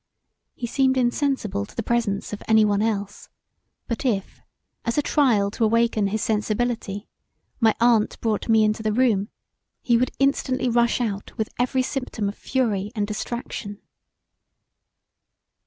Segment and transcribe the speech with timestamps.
[0.55, 3.29] He seemed insensible to the presence of any one else,
[3.87, 4.41] but if,
[4.83, 7.07] as a trial to awaken his sensibility,
[7.59, 9.29] my aunt brought me into the room
[9.79, 13.79] he would instantly rush out with every symptom of fury and distraction.